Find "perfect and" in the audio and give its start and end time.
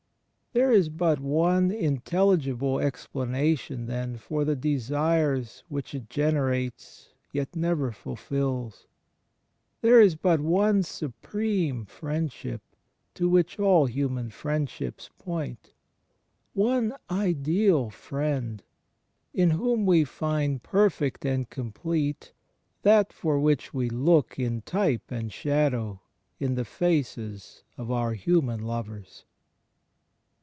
20.61-21.49